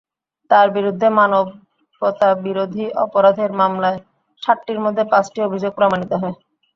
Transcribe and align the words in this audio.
তাঁর 0.51 0.67
বিরুদ্ধে 0.71 1.07
মানবতাবিরোধী 1.17 2.85
অপরাধের 3.03 3.51
মামলায় 3.59 3.99
সাতটির 4.43 4.79
মধ্যে 4.85 5.03
পাঁচটি 5.11 5.39
অভিযোগ 5.41 5.71
প্রমাণিত 5.75 6.11
হয়। 6.21 6.35